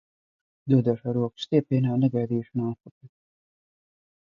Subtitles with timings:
[0.71, 3.13] Dodošā rokas stiepienā un negaidīšanā atpakaļ.